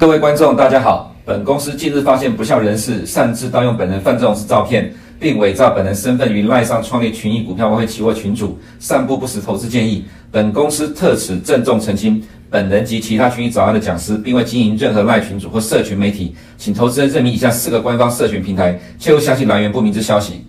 [0.00, 1.14] 各位观众，大家好。
[1.26, 10.06] 本公司近日发现不肖人士擅自盗用本人范仲式照片，并伪造本人身份于赖上创立群益股票外汇期货群组，散布不实投资建议。
[10.32, 20.46] 本公司特此郑重澄清，本人及其他群益早安的讲师，并未经营任何赖群组或社群媒体，请投资人认明以下四个官方社群平台，切勿相信来源不明之消息。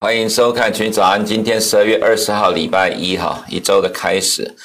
[0.00, 4.56] 欢迎收看群早安，今天十二月二十号，礼拜一哈，一周的开始。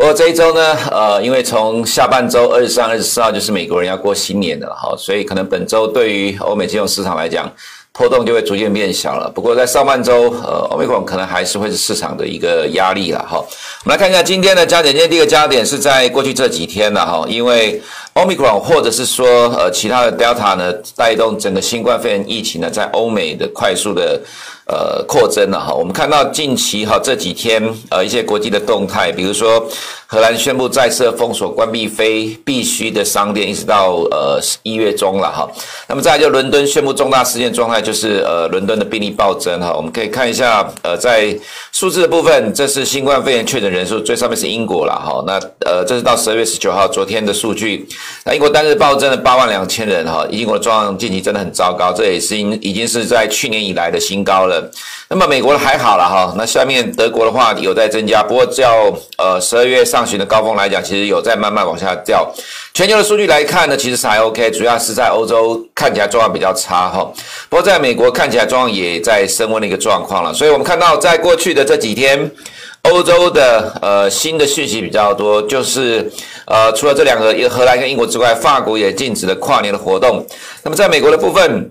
[0.00, 7.52] 不过这一周呢，呃，因为从下半周二十三、二十四号就是美国人要过新年的了哈，所以可能本周对于欧美金融市场来讲，
[7.92, 9.28] 波动就会逐渐变小了。
[9.28, 13.44] 不过在上半周，呃，Omicron 可能还是会是市场的一个压力了哈。
[13.84, 17.78] 我们来看一下今天的焦点，今天第一个焦点是在过去这几天了哈，因为
[18.14, 24.18] Omicron 或者是说呃其他的 Delta 呢，带动整个新冠肺炎疫情呢，在欧美的快速的。
[24.70, 29.66] 呃，扩增了哈，我们看到近期哈这几天呃一些国际的动态，比如说
[30.06, 35.48] 荷兰宣布再次封锁关闭非必须的商店，一直到呃一月中了哈。
[35.88, 39.72] 那么再就伦敦宣布重大事件状态，就是呃伦敦的病例暴增哈。
[39.74, 41.36] 我们可以看一下呃在
[41.80, 45.24] 数字的部分，这是新冠肺炎确诊人数，最上面是英国了哈。
[45.26, 47.88] 那呃这是到十二月十九号昨天的数据，
[48.22, 54.70] 那英国单日暴增了八万两千人哈，英国状况近期真的很糟糕，这也是已已经是在去年以来的新高了。
[55.12, 62.32] 那么美国的还好了哈，那下面德国的话有在增加，不过较呃十二月上旬的高峰来讲，其实有在慢慢往下掉。
[62.72, 67.12] 全球的数据来看呢，其实是还 OK，主要是在欧洲看起来状况比较差哈。
[67.48, 72.30] 不过在美国看起来状况也在升温的一个状况了，所以我们看到在过去的这几天，
[72.82, 76.08] 欧洲的呃新的讯息比较多，就是
[76.46, 80.24] 呃除了这两个一个荷兰跟英国之外，法国也禁止了跨年的活动。
[80.62, 81.68] 那么在美国的部分。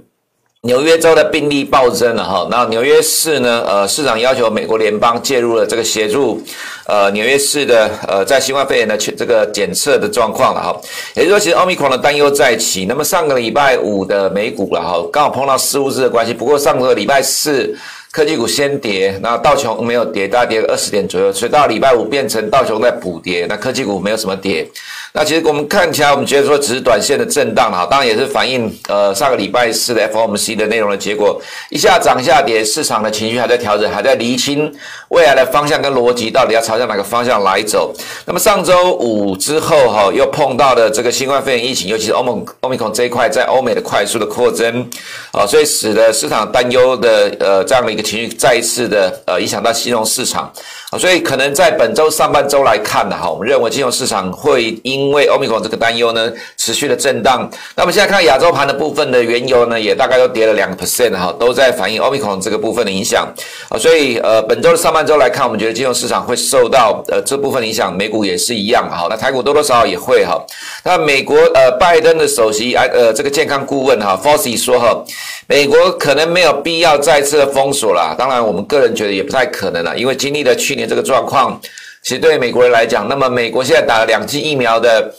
[0.63, 3.63] 纽约州的病例暴增了哈，那纽约市呢？
[3.65, 6.43] 呃，市长要求美国联邦介入了这个协助，
[6.85, 10.77] 呃，纽约市的呃在新冠肺炎的这个检测的状况了哈。
[11.15, 12.85] 也就是说，其实奥密克戎的担忧再起。
[12.89, 16.33] 那么上个礼拜五的美股了哈，刚好碰到失误日的关系。
[16.33, 17.73] 不过上个礼拜四
[18.11, 24.69] 科技股先跌，那道琼没有跌，大概跌二十点左右，所以到礼拜五变成道琼在补跌，那科技股没有什么跌。
[25.13, 34.71] 那其实我们看起来，我们觉得说只是短线的震荡哈，当然也是反映呃上个礼拜四的 FOMC 的内容的结果，一下涨下跌，市场的情绪还在调整，还在厘清
[35.09, 37.93] 未来的方向跟逻辑到底要朝向哪个方向来走。
[38.25, 44.87] 那么上周五之后哈，又碰到了这个新冠肺炎疫情，尤其是欧盟欧米孔这一块在欧美的快速的扩增
[45.31, 50.51] 啊，所以使得市场担忧的呃这样的一个情绪再一次的呃影响到金融市场
[50.91, 57.49] 啊，所以可能在本周上半周来看呢哈，我们认为金融市场会因因为欧米克这个担忧呢，持续的震荡。
[57.75, 63.27] 那我们现在看亚洲盘的部分的原油呢，也大概都跌了两个 percent 哈，都在反映欧米克这个部分的影响
[63.69, 63.77] 啊。
[63.77, 69.07] 所以呃，本周的上半周来看，我们觉得金融市场会受到呃这部分影响，美股也是一样哈。
[69.09, 70.39] 那台股多多少少也会哈。
[70.83, 75.03] 那美国呃拜登的首席呃这个健康顾问哈 Fauci 说哈，
[75.47, 78.15] 美国可能没有必要再次的封锁了。
[78.17, 81.59] 当然，我们个人觉得也不太可能了，因为经历了去年这个状况。
[82.03, 85.13] 其实对美国人来讲，那么美国现在打了两剂疫苗的，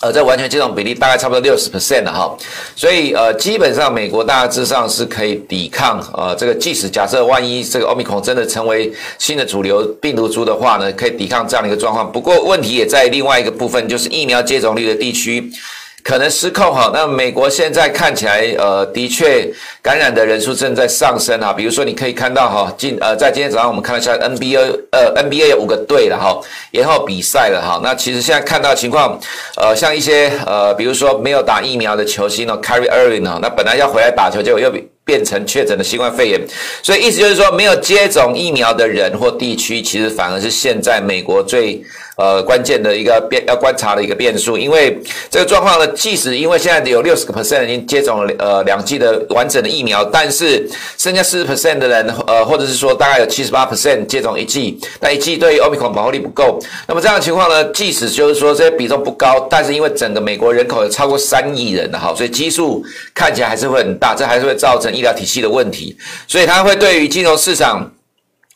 [0.00, 2.36] 呃，这完全接种比例大概差不多六十 percent 了哈，
[2.76, 12.10] 所以呃，基本上美国大致上是可以抵抗呃这个，即使假设万一这个奥密孔真的成为新的主流病毒株的话呢，可以抵抗这样的一个状况。
[12.10, 15.50] 不过问题也在另外一个部分，就是疫苗接种率的地区。
[16.02, 19.48] 可能失控哈，那美国现在看起来，呃，的确
[19.82, 21.52] 感染的人数正在上升哈。
[21.52, 26.40] 比如说，你可以看到哈，今呃，在今天早上我们看了一下 NBA，呃，NBA 有五个队了哈，
[26.72, 27.80] 然后比赛了哈。
[27.82, 29.18] 那其实现在看到情况，
[29.56, 34.72] 呃，像一些呃，比如说没有打疫苗的球星呢，Kyrie Irving 呢，那本来要回来打球，结果又
[35.04, 36.40] 变成确诊的新冠肺炎。
[36.82, 41.82] 所以意思就是说，没有接种疫苗的人或地区，其实反而是现在美国最。
[42.20, 45.00] 呃，关键的一个变要观察的一个变数，因为
[45.30, 50.68] 这个状况呢，即使因为现在有六十个 percent 已经接种了呃两剂的完整的疫苗，但是
[50.98, 56.58] 剩下四十 percent 的人，呃，或者是说大概有七十八 percent 接种一剂，那一剂对于 Omicron 保护力不够。
[56.86, 62.84] 那么这样的情况呢，即使就是说这些比重不高，但是因为整个美国人口有超过三亿人的哈，所以基数
[63.14, 65.96] 看起来还是会很大，这还是会造成医疗体系的问题，
[66.28, 67.90] 所以它会对于金融市场。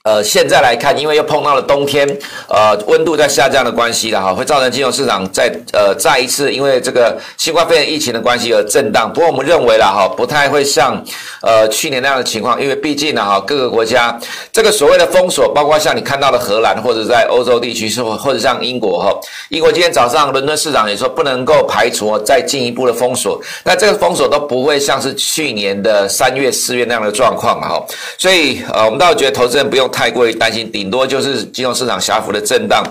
[0.04, 2.06] 呃，现在来看，因为又碰到了冬天，
[2.46, 9.10] 呃，温度在下降的关系了哈，会造成金融市场再呃再一次因为这个新冠肺炎疫情的关系而震荡。
[9.10, 11.02] 不过我们认为了哈，不太会像
[11.40, 14.14] 呃去年那样的情况，因为毕竟呢哈，各个国家
[14.52, 19.10] 这个所谓的封锁，包括像你看到的荷兰或者在欧洲地区，是或者像英国哈，
[19.48, 27.82] 英国今天早上伦敦市场也说不能够排除再进一步的封锁，那这个封锁都不会像是去年的三月四月那样的状况哈，
[28.18, 29.90] 所以呃，我们倒觉得投资人不用。
[29.94, 32.82] 太过于担心，顶多就是金融市场小幅的震荡。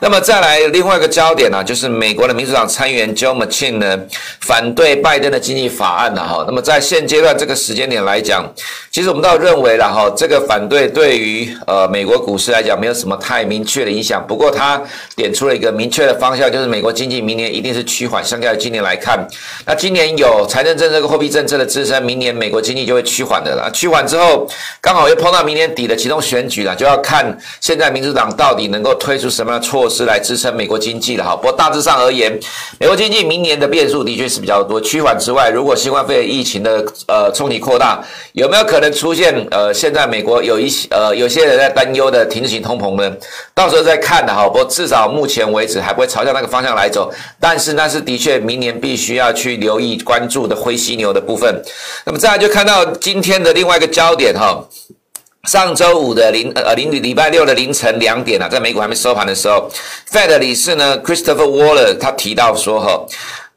[0.00, 3.98] 那么再来另外一个焦点呢、就是美国的民主党参议员 Joe Manchin 呢
[4.40, 6.44] 反对拜登的经济法案了哈。
[6.46, 8.48] 那么在现阶段这个时间点来讲，
[8.92, 14.24] 其实我们倒认为了哈，这个反对对于呃美国股市来讲没有什么太明确的影响。
[14.26, 14.80] 不过他
[15.16, 19.26] 点出了一个明确的方向，就是美国经济明年一定是趋缓，相较于今年来看，
[19.66, 23.70] 那今年有财政政策跟货币政策的支撑，明年美国经济就会趋缓的了。
[23.72, 24.46] 趋缓之后，
[24.80, 31.34] 刚好又碰到明年底的启动选举就要看现在民主党到底能够推出什么样的措施来支撑美国经济了哈。
[31.34, 32.38] 不过大致上而言，
[32.78, 34.80] 美国经济明年的变数的确是比较多。
[34.80, 38.02] 趋缓之外，如果新冠肺炎疫情的呃冲击扩大，
[38.32, 43.16] 有没有可能出现呃现在美国有一些呃有些人在担忧的停止性通膨呢？
[43.54, 44.46] 到时候再看的哈。
[44.46, 47.12] 不过至少目前为止还不会朝向那个方向来走。
[47.40, 51.62] 但是那是的确明年必须要去留意关注的灰犀牛的部分。
[52.04, 54.64] 那么再来就看到今天的另外一个焦点哈。
[55.48, 59.68] 上周五的零呃凌礼拜六的凌晨两点啊，在美股还没收盘的时候
[60.10, 63.04] ，Fed 理事呢 Christopher Waller 他提到说哈。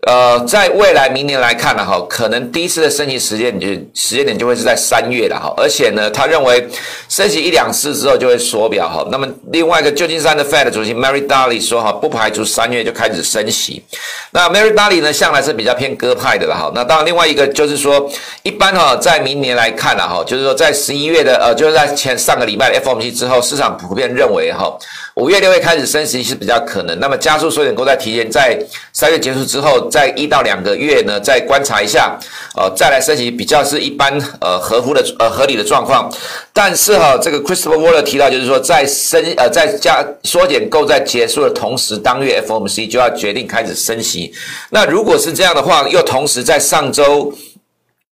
[0.06, 6.63] 呃，在未来明年来看呢，哈，可能第一次的升息时间就时间点就会是在三月了，哈，而且呢，他认为
[7.10, 9.04] 升息一两次之后就会缩表，哈。
[9.12, 13.84] 那么另外一个旧金山的 Fed 主席 Mary Daly 说，哈，不排除三月就开始升息。
[14.30, 16.72] 那 Mary Daly 呢，向来是比较偏鸽派的了，哈。
[16.75, 18.07] 那当然，另外一个就是说，
[18.44, 24.72] 一般哈，在明年来看了，哈，就是说在十一月的呃，就是在前上个礼拜的 FOMC 之后，市场普遍认为，哈。
[25.15, 28.59] 五月六月开始升息是比较可能，那么加速缩减购债提前在
[28.91, 32.19] 三月结束之后，在一到两个月呢，再观察一下，
[32.53, 36.12] 呃，再来升息比较是一般呃合乎的呃合理的状况。
[36.51, 44.33] 但是哈，这个 Christopher Waller 提到就是说，在升呃在加缩减购债结束的同时，当月 FOMC 就要决定开始升息。
[44.71, 47.33] 那如果是这样的话，又同时在上周。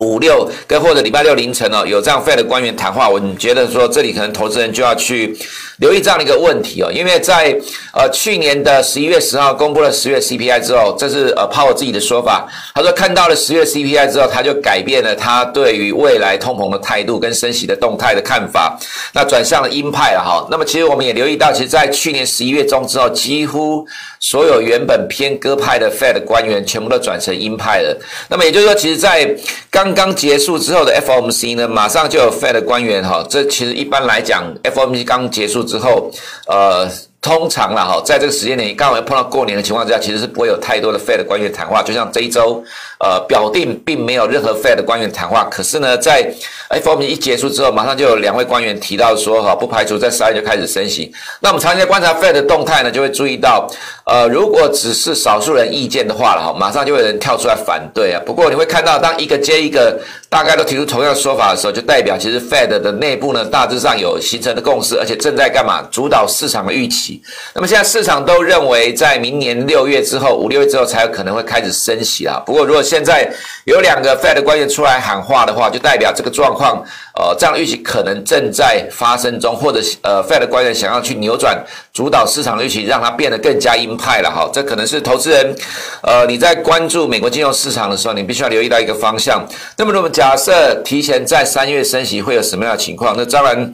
[0.00, 5.36] 五六跟或者礼拜六凌晨哦，有这样 Fed 的官员谈话，我觉得说这里可能投资人就要去
[5.76, 7.54] 留意这样的一个问题哦，因为在
[7.92, 18.78] 呃去年的十一月十号公布了十月 CPI 之后，这是呃 Powell 自己的说法，他说看到了十月 CPI 之后，他就改变了他对于未来通膨的态度跟升息的动态的看法，
[19.12, 20.46] 那转向了鹰派了哈。
[20.50, 23.86] 那么其实我们也留意到，其实，在去年十一月中之后，几乎
[24.20, 27.98] 所有原本偏鸽派的 Fed 官员全部都转成鹰派了。
[28.28, 29.34] 那么也就是说，其实，在
[29.70, 36.10] 刚刚结束之后的 FOMC 呢，马上就有 Fed 的官员哈，这其实一般来讲，FOMC 刚结束之后，
[36.46, 36.88] 呃。
[37.22, 41.82] 通常啦哈，在这个时间点刚好碰到过年的情况之下，其实是不会有太多的 Fed 官员谈话。
[41.82, 42.64] 就像这一周，
[42.98, 45.44] 呃，表定并没有任何 Fed 官员谈话。
[45.50, 46.26] 可是呢，在
[46.70, 51.12] FOMC 一结束之后，马上就有两位官员提到说，哈，不排除在十二月就开始升息。
[51.40, 53.70] 那我们长期观察 Fed 的动态呢，就会注意到，
[54.10, 58.20] 呃，如果只是少数人意见的话了哈，马上就有人跳出来反对啊。
[58.26, 59.96] 不过你会看到，当一个接一个
[60.28, 65.80] 大概都提出同样的说法的时候，就代表其实 Fed 的内部呢，大致上有形成的共识，而且正在干嘛？
[65.92, 67.22] 主导市场的预期。
[67.54, 72.42] 那么现在市场都认为，在明年六月之后，五六月之后才有可能会开始升息啊。
[72.44, 73.32] 不过，如果现在
[73.64, 76.84] 有两个 Fed 官员出来喊话的话，就代表这个状况，
[77.14, 84.48] 呃，这样预期可能正在发生中，或者呃，Fed 官员想要去扭转主导市场的预期，让它变得更加鹰派了哈。
[84.52, 85.54] 这可能是投资人，
[86.02, 89.46] 呃，你在关注美国金融市场的时候，你必须要留意到一个方向。
[89.76, 93.14] 那么，如果假设提前在三月升息，会有什么样的情况？
[93.16, 93.72] 那当然。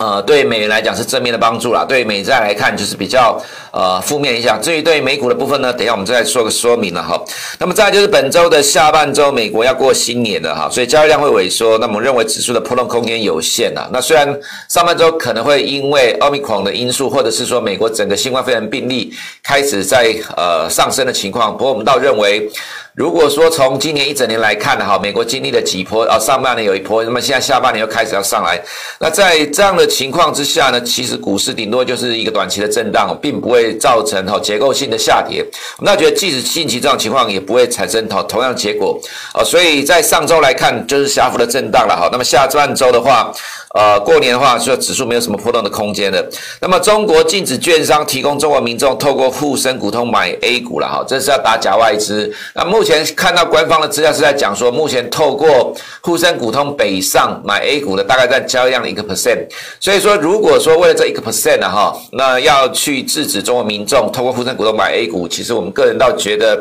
[0.00, 3.40] 呃，对美元来讲是正面的帮助啦，对美债来看就是比较
[3.72, 4.60] 呃负面影响。
[4.60, 7.22] 至于对美股的部分呢，等一下我们再来说个说明了哈。
[7.60, 11.78] 那么再就是本周的下半周，美国要过新年了哈，所以交易量会萎缩。
[11.78, 13.88] 那么我们认为指数的波动空间有限啊。
[13.92, 14.26] 那虽然
[14.68, 19.12] 上半周可能会因为奥密克戎的因素，或者是说美国整个新冠肺炎病例
[19.44, 22.50] 开始在呃上升的情况，不过我们倒认为。
[22.94, 28.56] 如果说从今年一整年来看的哈，美国经历了几波啊，上半年有一波，那么现在下半年又开始要上来。
[29.00, 35.44] 那在这样的情况之下呢，其实股市顶多就是一个短期的震荡，并不会造成哈结构性的下跌。
[35.80, 38.96] 那觉得即使近期这种情况也不会产生同同样结果
[39.32, 42.08] 啊，所以在上周来看就是小幅的震荡了哈。
[42.12, 43.32] 那么下半周的话。
[43.74, 46.24] 呃，过年的话，说指数没有什么波动的空间的。
[46.60, 52.32] 那么，中国禁止券商提供中国民众透过沪深股通买 A 股了哈，这是要打假外资。
[52.54, 59.48] 那目前看到官方的资料是在讲说，目前透过沪深股通北上买 A 股的大概在交易量的一个 percent。
[59.80, 66.54] 所以说，如果说为了这一个 percent 呢哈，那要去制止中国民众透过沪深股通买 A 股，其实我们个人倒觉得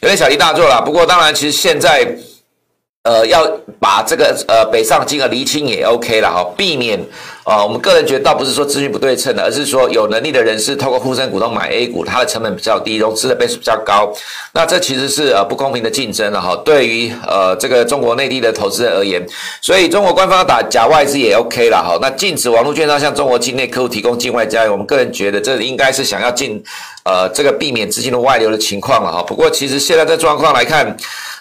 [0.00, 0.82] 有点小题大做了。
[0.82, 2.16] 不过，当然，其实现在。
[3.08, 6.98] 呃，要把这个呃北上金额厘清也 OK 了哈，避免
[7.46, 14.12] 啊，我们个人觉得倒不是说资讯不对称的，而是说有能力的人士透过沪深股东买 A 股，它的成本比较低，融资的倍数比较高。
[14.52, 16.56] 那这其实是呃不公平的竞争了哈。
[16.64, 19.24] 对于呃这个中国内地的投资人而言，
[19.60, 21.96] 所以中国官方打假外资也 OK 了哈。
[22.02, 26.60] 那禁止网络券商向中国境内客户提供境外交易，我们个人觉得这应该是想要进
[27.04, 29.22] 呃这个避免资金的外流的情况了哈。
[29.22, 30.96] 不过其实现在这状况来看。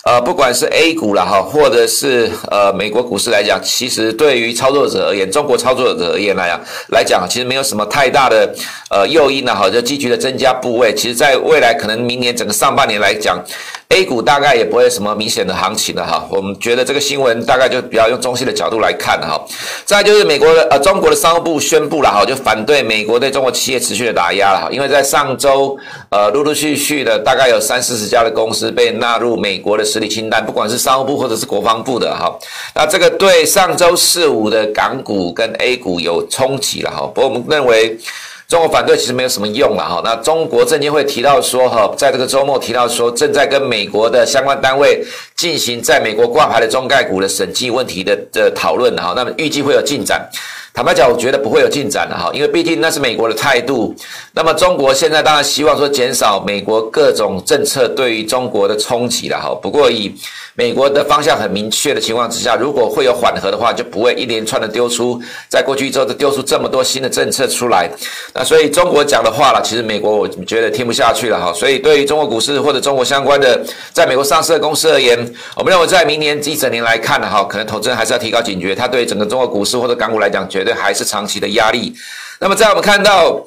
[0.07, 8.54] 呃，不管是 A 股啦哈，或者是呃美国股市来讲，其实对于操作者而言，中国操作者而言来讲，来讲其实没有什么太大的
[8.90, 10.94] 呃诱因呢好，就积极的增加部位。
[10.94, 13.42] 其实，在未来可能明年整个上半年来讲。
[13.89, 19.39] A 股大概也不会什么明显的行情了哈，我们觉得这个新闻大概就比较用中性的角度来看哈。
[19.86, 25.77] 再就是美国的呃中国的商务部宣布了哈，就反对美国对中国企业持续的打压了哈，因为在上周
[26.10, 32.36] 呃陆陆续续的大概有三四十家的公司被纳入美国的实体清单，不管是商务部或者是国防部的哈，
[32.74, 37.98] 那这个对上周四五的港股跟 A 股有冲击了哈，不过我们认为。
[38.48, 40.02] 中国反对其实没有什么用了哈。
[40.04, 45.04] 那中国证监会提到说哈，在这个周末提到说，正在跟美国的相关单位
[45.36, 49.14] 进行在美国挂牌的中概股的审计问题的的讨论哈。
[49.16, 50.30] 那么预计会有进展。
[50.75, 53.96] 坦白讲，我觉得不会有进展的哈，因为毕竟那是美国的态度。
[54.34, 59.58] 那么中国现在当然希望说减少美国各种政策对于中国的冲击了哈。
[59.62, 60.13] 不过以
[60.53, 65.17] 美国的方向很明确的情况之下，如果会有缓和的话，就不会一连串的丢出，
[65.48, 67.89] 在过去一周都丢出这么多新的政策出来。
[68.34, 71.53] 那所以中国讲的话了，其实美国我觉得听不下去了哈。
[71.53, 73.63] 所以对于中国股市或者中国相关的
[73.94, 75.17] 在美国上市的公司而言，
[75.55, 81.95] 我们认为在明年一整年来看的哈，可能投资人还是要提高警觉，它对整个中国股市或者港股来讲，绝对还是长期的压力。
[82.39, 83.39] 那么在我们看到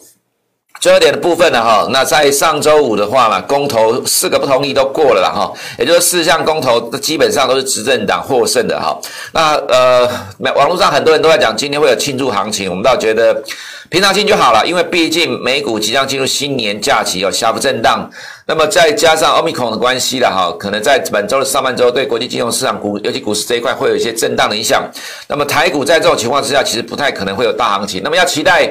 [0.80, 8.96] 最后一点的部分呢，哈，那在上周五的话呢，公投四个不同意都过了了哈，也就是四项公投基本上都是执政党获胜的哈。
[9.32, 10.08] 那呃，
[10.54, 13.42] 网络上很多人都在讲今天会有庆祝行情，我们倒觉得
[13.90, 18.08] 平常心就好了，因为毕竟美股即将进入新年假期，有小幅震荡，
[18.48, 24.90] 那么再加上 Omicron 的关系了哈，可能在本周的上半周对国际金融市场股，尤其股市这一块会有一些震荡的影响。
[25.28, 28.00] 那么台股在这种情况之下，其实不太可能会有大行情。
[28.02, 28.70] 那么要期待。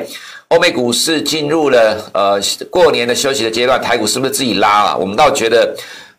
[0.50, 2.40] 欧美股市进入了呃
[2.72, 4.98] 过年的休息的阶段，台股是不是自己拉了？
[4.98, 5.76] 我们倒觉得。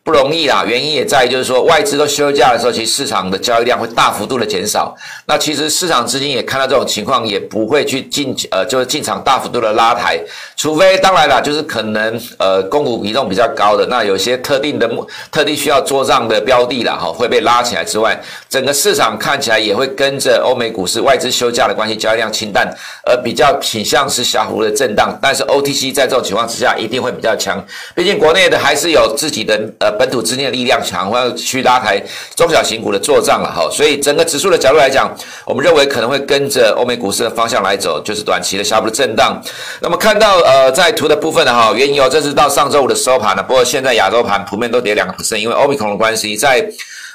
[0.09, 4.97] 不容易啦，原因也在于就是说外资都休假的时候，其实市场的交易量会大幅度的减少。
[5.27, 10.19] 那其实市场资金也看到这种情况，也不会去进呃就是进场大幅度的拉抬，
[10.57, 22.67] 除非当然啦，就是可能呃公股比重比较高的，那有些特定的目特定需要做账的标的啦哈会被拉起来之外，整个市场看起来也会跟着欧美股市外资休假的关系，交易量清淡，
[23.05, 25.19] 而比较倾向是小幅的震荡。
[25.21, 27.63] 但是 OTC 在这种情况之下一定会比较强，
[27.95, 29.98] 毕竟国内的还是有自己的呃。
[29.99, 32.01] 本土资金的力量强，或要去拉抬
[32.37, 35.13] 中小型股的做账了哈，所以整个指数的角度来讲，
[35.45, 39.43] 我们认为可能会跟着欧美股市的方向来走，就是短期的下部的震荡。
[39.81, 46.65] 那么看到呃在图的部分呢哈，原油这是到上周五的收盘了，不过现在亚洲盘普遍都跌两个 percent，因为欧佩克的关系在。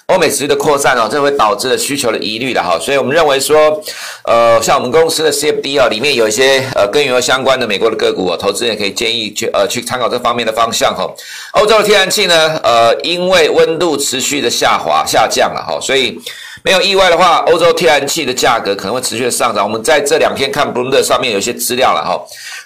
[0.07, 3.81] 欧美持续的扩散哦，这会导致了需求的疑虑的哈，所以我们认为说，
[4.25, 11.09] 呃，像我们公司的 CFD 啊，里面有一些呃跟原油相关的美国的个股哦，投资人可以建议去呃去参考这方面的方向哈。
[11.53, 16.19] 欧洲的天然气呢，呃，因为温度持续的下滑下降了哈，所以。
[16.65, 19.65] 没有意外的话，欧洲天然气的价格可能会持续的上涨。
[19.65, 22.17] 我们在这两天看 Bloomberg 上面有一些资料了哈，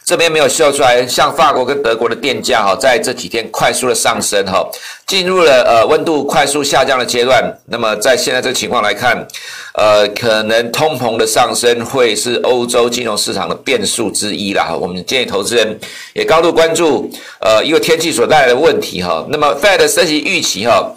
[0.07, 4.65] 这边没有秀出来，像法国跟德国的电价哈，在这几天快速的上升哈，
[5.05, 7.43] 进入了呃温度快速下降的阶段。
[7.65, 9.27] 那么在现在这个情况来看，
[9.73, 14.73] 呃，可能通膨的上升会是欧洲金融市场的变数之一啦。
[14.73, 15.77] 我们建议投资人
[16.13, 17.11] 也高度关注
[17.41, 19.25] 呃因为天气所带来的问题哈。
[19.27, 20.89] 那么 Fed 升息预期哈。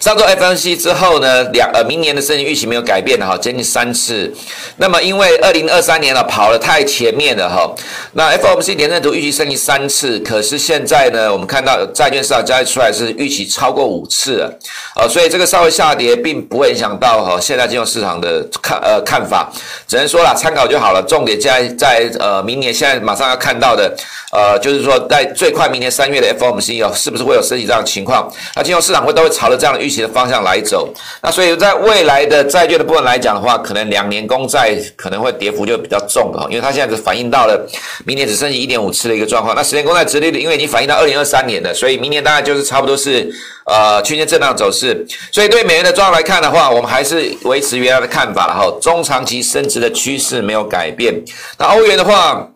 [0.00, 4.32] 上周 FOMC 之后呢，两呃明年的升息预期没有改变的哈，接近三次。
[4.76, 7.74] 那么因为二零二三年了跑得太前面了哈，
[8.12, 14.58] 那 FOMC 点阵图预期升息三次，可是现在呢，我们看到债券市场交易出来是预期超过五次了，
[14.96, 19.50] 呃，所以这个稍微下跌并不会影响到哈现在金融市场的看呃看法，
[19.86, 21.02] 只能说啦参考就好了。
[21.06, 23.94] 重点在在呃明年现在马上要看到的
[24.32, 28.30] 呃就是说在最快明年三月的 FOMC 哦，是不是会有升息这样的情况？
[28.54, 29.68] 那金融市场会都会朝着这这。
[29.68, 30.88] 样的预期的方向来走，
[31.20, 37.66] 那所以在未来的债券的部分来讲的话，可能两年公债可能会跌幅就比较重的，因为它现在是反映到了
[38.04, 39.56] 明年只剩下一点五次的一个状况。
[39.56, 43.28] 那十年公债殖利率因为已经反映到二零二三年了，所以明年大概就是差不多是
[43.64, 45.04] 呃区间震荡走势。
[45.32, 51.12] 所以对美元的状况来看的话，我们还是维持原来的看法了哈，中长期升值的趋势没有改变。
[51.58, 52.48] 那欧元的话。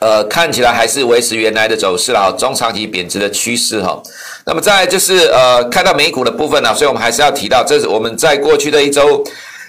[0.00, 4.00] 呃，看起来还是维持原来的走势了哈，中长期贬值的趋势哈。
[4.44, 9.24] 那么再就是呃，看到美股的部分呢，所以我们还是要提到，这是我们在过去的一周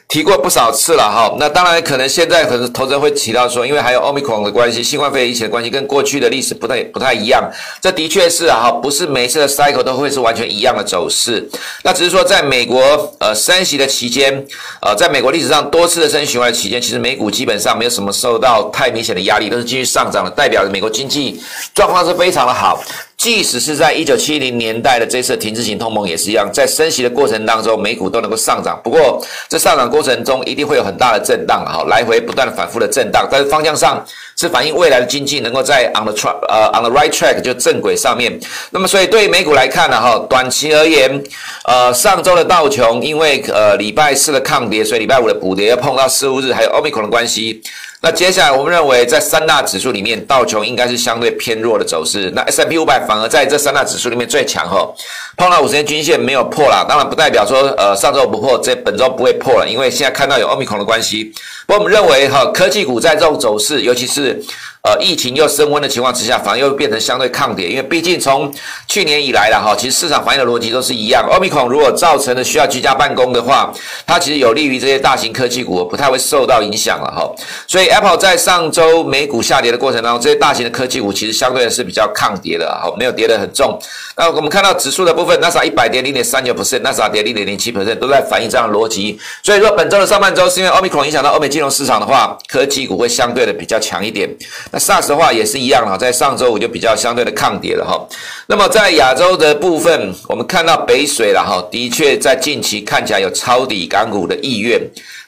[0.09, 1.31] 提过不少次了哈。
[1.39, 7.47] 那当然可能现在可能投资人会提到说，因为还有 Omicron 的关系，新冠肺炎疫情的关系，跟过去的历史不太不太一样。
[7.79, 11.47] 这的确是哈，不是每一次的 cycle 都会是完全一样的走势。
[11.83, 12.81] 那只是说在美国
[13.19, 14.43] 呃升息的期间，
[14.81, 21.39] 呃，在美国历史上多次的升息循环期间，其实美股基本上没有什么受到太明显的压力，都是继续上涨的，代表着美国经济
[21.75, 22.83] 状况是非常的好。
[23.19, 28.79] 即使是在一九七零年代的这次停滞型通膨也是一样，在升息的过程当中，美股都能够上涨。
[28.81, 33.27] 不过，这上涨过程中一定会有很大的震荡，哈，来回不断的反复的震荡。
[33.29, 34.01] 但是方向上
[34.37, 38.39] 是反映未来的经济能够在 on the track，呃，on the right track 就正轨上面。
[38.71, 41.21] 那么，所以对于美股来看呢，哈，短期而言，
[41.65, 47.61] 呃，上周的道琼因为呃礼拜四的抗跌，所以礼拜五的补跌，要碰到四五日还有 Omicron 的关系。
[48.01, 52.31] 那接下来，我们认为在三大指数里面，道琼应该是相对偏弱的走势。
[52.33, 54.89] 那 S M P 五百反而在这三大指数里面最强哈，
[55.35, 61.33] 碰到五十天均线没有破啦，当然不代表说呃上周不破，这本周不会破了，因为现在看到有欧米孔的关系。
[61.67, 64.41] 不过我们认为哈，科技股在这种走势，尤其是。
[64.81, 68.49] 呃，疫情又升温的情况之下，反而又变成相对抗跌，因为毕竟从
[68.87, 71.27] 去年以来了哈，其实市场反应的逻辑都是一样。
[71.29, 73.73] Omicron 如果造成的需要居家办公的话，
[74.07, 77.29] 它其实有利于这些大型科技股不太会受到影响了哈。
[77.67, 83.77] 所以 Apple 在上周美股下跌的过程当中，这些大型的科技股其实相对的是比较抗跌的哈，没有跌得很重。
[84.15, 89.19] 那我们看到指数的部分，纳斯达一百跌零点三九 percent，纳斯达跌零点零七 percent，都在反映这样的逻辑。
[89.43, 94.29] 所以说本周的上半周是因为 Omicron 影响到欧美金融市场的话，科技股会相对的比较强一点。
[94.71, 97.99] 那 SARS 的话也是一样哈，在上周五就比较相对的抗跌了哈。
[98.47, 104.81] 那么在亚洲的部分，我们看到北水了哈，的确在近期看起来有抄底港股的意愿，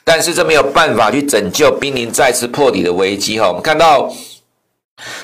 [0.04, 3.48] 但是这没有办法去拯救濒临再次破底的危机哈。
[3.48, 4.12] 我们看到。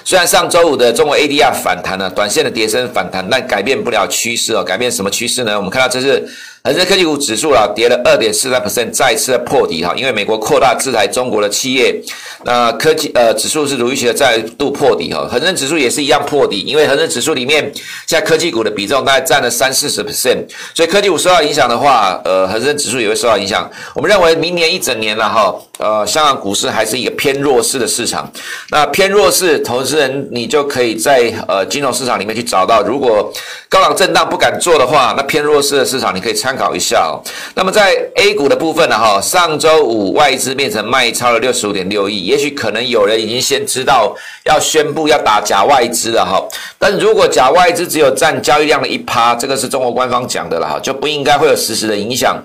[0.02, 4.64] 虽然上周五的中国 ADR 反弹了，短线的跌升反弹，但改变不了趋势哦。
[4.64, 5.56] 改变什么趋势呢？
[5.56, 6.28] 我们看到这是。
[6.68, 11.98] 恒生科技股指数啊，跌了二点四三 percent，再次的破底哈，因为美国扩大制裁中国的企业，
[12.44, 17.72] 那科技呃指数是如预期的再度破底哈，恒生指数也是一样破底，因为恒生指数里面
[18.06, 20.44] 现在科技股的比重大概占了三四十 percent，
[20.75, 23.66] 所以科技股受到影响的话，呃，恒生指数也会受到影响。
[23.94, 28.31] 我们认为明年一整年了哈，呃，香港股市还是一个偏弱势的市场，
[28.70, 33.33] 那偏弱势投资人你就可以在呃金融市场里面去找到，如果
[33.70, 36.58] 高档震荡不敢做的话，那偏弱势的市场你可以参。
[36.59, 37.23] 考一下哦，
[37.55, 46.42] 那么在 A 股的部分呢，哈，上周五外资变成卖超了六十五点六亿，也许可能有人已经先知道要宣布要打假外资了哈，
[46.77, 52.37] 但如果假外资只有占交易量的一趴，这个是中国官方讲的了哈，就不应该会有实时的影响。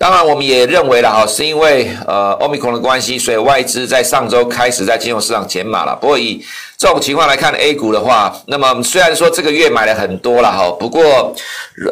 [0.00, 5.94] 当然，我们也认为了哈，是因为呃，Omicron 的关系，所以外资在上周开始在金融市场减码了。
[6.00, 6.42] 不过以
[6.78, 11.34] 这种情况来看，A 股的话，那么虽然说这个月买了很多了哈，不过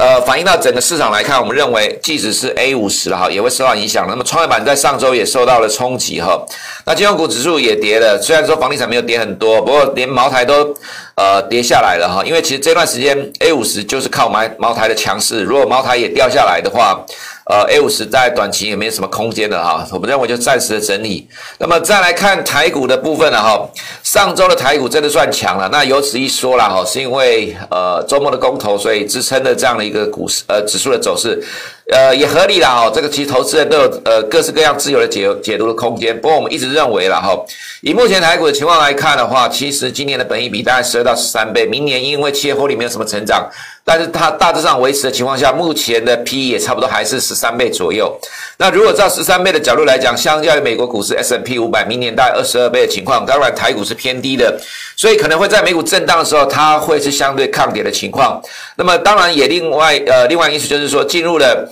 [0.01, 4.07] 呃，反映到整个市场来看，我们认为即使是 A 五十了哈，也会受到影响。
[4.09, 6.42] 那么创业板在上周也受到了冲击哈，
[6.87, 8.18] 那金融股指数也跌了。
[8.23, 10.75] 虽然说房地产没有跌很多，不过连茅台都
[11.14, 12.25] 呃跌下来了哈。
[12.25, 17.05] 因为其实这段时间 A 五十就是靠买茅台的强势，如果茅台也掉下来的话。
[17.48, 21.26] 呃，A 五十在短期也没有什么空间的哈，我们认为就暂时的整理。
[21.58, 23.66] 那么再来看台股的部分了哈，
[24.02, 25.66] 上周的台股真的算强了。
[25.72, 31.42] 那由此一说了哈，是因为呃周末的公投，所以支撑的这样的一个股市呃指数的走势。
[31.90, 36.14] 呃，也合理了哈，这个其实投资人都有呃各式各样自由的解解读的空间。
[36.20, 37.34] 不过我们一直认为了哈，
[37.80, 43.48] 以目前台股的情况来看的话，其实今年的本益比大概十二到十三倍，明年因为企业获利没有什么成长，
[43.88, 48.14] 但是它大致上维持的情况下，目前的 PE 也差不多还是十三倍左右。
[48.59, 54.61] 那如果照十三倍的角度来讲，相较于美国股市 S&P 五百，明年大概二十二倍的情况，当然台股是偏低的，
[54.94, 58.38] 所以可能会在美股震荡的时候，它会是相对抗跌的情况。
[58.77, 61.66] 那么当然也另外呃另外一个意思就是说进入了。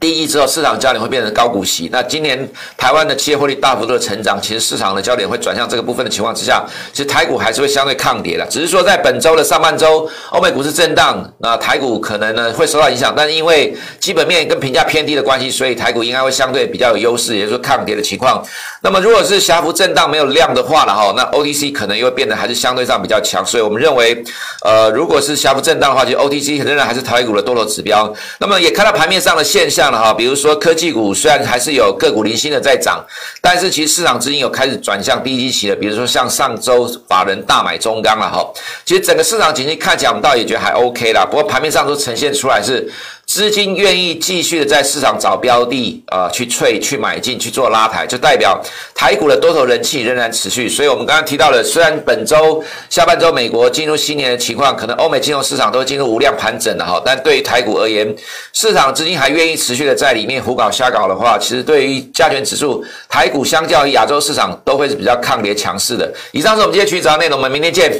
[0.00, 1.90] 第一之后，市场焦点会变成高股息。
[1.92, 8.46] 那今年台湾的企业获利大幅度的成长，其实市场的焦点会转向这个部分的情况之下，其实台股还是会相对抗跌的。
[8.46, 13.12] 只是说在本周的上半周，欧美股市震荡，那台股可能呢会受到影响。
[13.14, 18.42] 但是因为基本面跟评价偏低的关系，所以台股应该会相对比较有优势，也就是说抗跌的情况。
[18.80, 23.44] 那么如果是狭幅震荡没有量的话了哈，那 OTC 可能又会变得还是相对上比较强。
[23.44, 24.24] 所以我们认为，
[24.64, 28.10] 呃，如果是狭幅震荡的话，就 OTC 仍然还是台股的多头指标。
[28.38, 29.89] 那么也看到盘面上的现象。
[29.98, 33.04] 哈，比如说科技股虽然还是有个股零星的在涨，
[33.40, 38.46] 但是其实市场资金有开始转向低基期的，比如说像上周法人大买中钢了哈。
[38.84, 42.90] 其实整个市场景气看起来我们倒也觉得还 OK 啦，不过盘面上都呈现出来是
[43.30, 48.60] 资金愿意继续的在市场找标的啊、呃，去脆去买进去做拉抬，就代表
[48.92, 50.68] 台股的多头人气仍然持续。
[50.68, 58.12] 所以，我们刚刚提到了，虽然本周下半周美国进入新年的情况，可能欧美金融市场都进入无量盘整了哈，但对于台股而言，
[58.52, 66.12] 市场资金还愿意持续的在里面胡搞瞎搞的话，其实对于加权指数，台股相较于亚洲市场都会是比较抗跌强势的。
[66.32, 67.92] 以上是我们今天群益早上内容，我们明天见。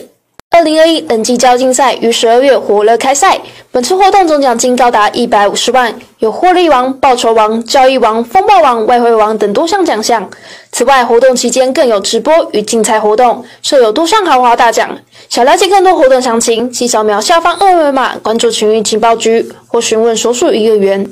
[0.52, 3.40] 二零二一等级交竞赛于十二月火热开赛，
[3.72, 10.28] 本次活动总奖金高达一百五十万，有获利王、报酬王、交易王、风暴王、外汇王等多项奖项。
[10.72, 14.98] 此外，活动期间更有直播与竞猜活动，设有多项豪华大奖。
[15.28, 21.08] 想了解更多活动详情，请扫描下方二维码关注群益情报局或询问所属营业员。